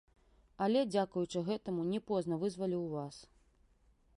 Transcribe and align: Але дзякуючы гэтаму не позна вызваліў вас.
Але 0.65 0.79
дзякуючы 0.93 1.43
гэтаму 1.49 1.85
не 1.91 1.99
позна 2.13 2.41
вызваліў 2.45 2.83
вас. 2.95 3.21